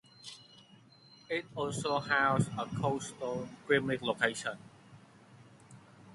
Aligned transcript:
It 1.29 1.45
also 1.53 1.99
houses 1.99 2.49
a 2.57 2.65
Cold 2.75 3.03
Stone 3.03 3.55
Creamery 3.67 3.99
location. 4.01 4.57